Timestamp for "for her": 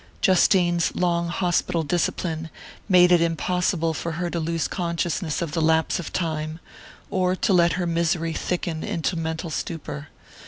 3.93-4.31